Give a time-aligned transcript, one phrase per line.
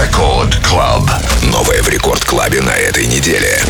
[0.00, 1.02] Рекорд Клаб.
[1.42, 3.60] Новое в Рекорд Клабе на этой неделе.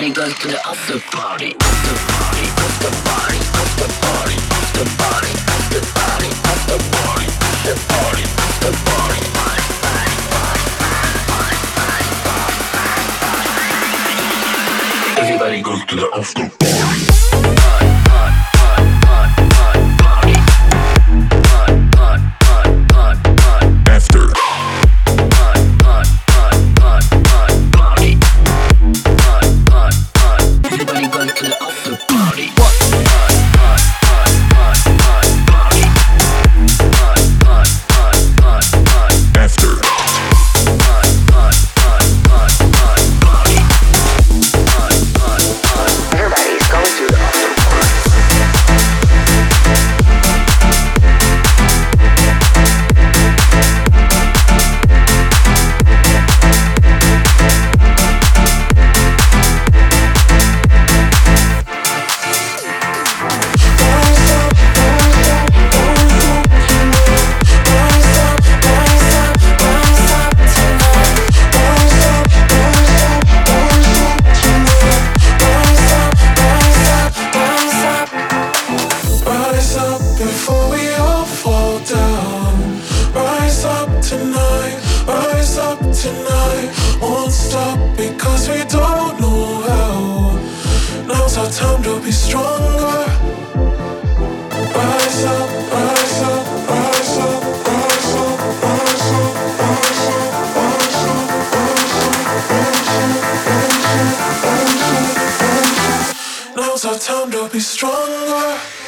[0.00, 1.54] Everybody goes to the after party.
[1.60, 7.26] After party, after party, after party, after party, after party, after party,
[8.40, 9.60] after party, after
[15.04, 15.20] party.
[15.20, 16.79] Everybody goes to the after party.
[80.20, 82.52] before we all fall down.
[83.14, 84.76] Rise up tonight,
[85.08, 86.68] rise up tonight.
[87.00, 90.36] Won't stop because we don't know how.
[91.08, 93.06] Now's our time to be stronger.
[94.76, 101.96] Rise up, rise up, rise up, rise up, rise up, rise up, rise up, rise
[101.96, 102.68] up, rise
[103.22, 103.64] up,
[104.44, 106.56] rise up.
[106.56, 108.79] Now's our time to be stronger.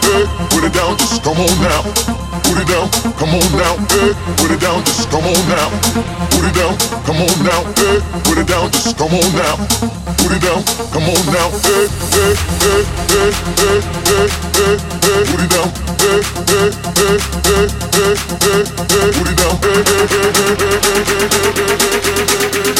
[0.00, 1.82] Hey, put it down, just come on now.
[2.48, 5.68] Put it down, come on now, hey, put it down, just come on now.
[6.32, 9.56] Put it down, come on now, hey, put it down, just come on now.
[10.20, 12.32] Put it down, come on now, hey, hey,
[12.62, 12.82] hey,
[13.12, 15.68] hey, hey, hey, hey, hey, put it down,
[16.00, 20.72] hey, hey, hey, hey, hey, hey, hey, put it down, hey, hey, hey, hey, hey,
[20.72, 21.46] hey, hey, hey,
[22.54, 22.72] hey,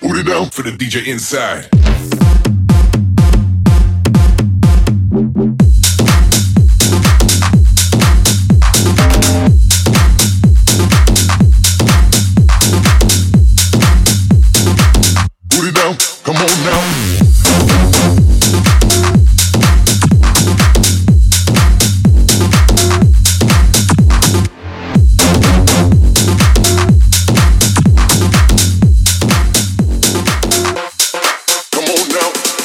[0.00, 1.68] Put it down for the DJ inside.